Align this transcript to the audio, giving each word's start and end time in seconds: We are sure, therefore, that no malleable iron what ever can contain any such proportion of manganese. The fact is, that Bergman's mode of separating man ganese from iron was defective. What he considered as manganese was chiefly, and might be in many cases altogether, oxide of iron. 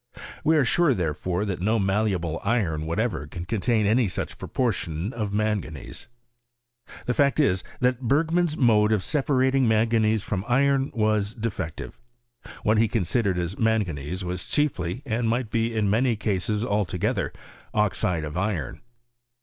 We 0.43 0.57
are 0.57 0.65
sure, 0.65 0.95
therefore, 0.95 1.45
that 1.45 1.61
no 1.61 1.77
malleable 1.77 2.39
iron 2.43 2.87
what 2.87 2.97
ever 2.97 3.27
can 3.27 3.45
contain 3.45 3.85
any 3.85 4.07
such 4.07 4.39
proportion 4.39 5.13
of 5.13 5.31
manganese. 5.31 6.07
The 7.05 7.13
fact 7.13 7.39
is, 7.39 7.63
that 7.81 8.01
Bergman's 8.01 8.57
mode 8.57 8.91
of 8.93 9.03
separating 9.03 9.67
man 9.67 9.91
ganese 9.91 10.23
from 10.23 10.43
iron 10.47 10.89
was 10.95 11.35
defective. 11.35 11.99
What 12.63 12.79
he 12.79 12.87
considered 12.87 13.37
as 13.37 13.59
manganese 13.59 14.23
was 14.23 14.43
chiefly, 14.45 15.03
and 15.05 15.29
might 15.29 15.51
be 15.51 15.71
in 15.75 15.87
many 15.87 16.15
cases 16.15 16.65
altogether, 16.65 17.31
oxide 17.71 18.23
of 18.23 18.35
iron. 18.35 18.81